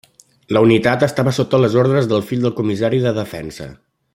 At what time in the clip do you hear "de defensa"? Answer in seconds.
3.05-3.69